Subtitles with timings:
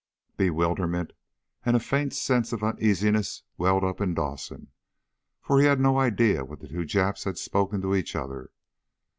[0.35, 1.13] Bewilderment
[1.63, 4.69] and a faint sense of uneasiness welled up in Dawson,
[5.39, 8.49] for he had no idea what the two Japs had spoken to each other.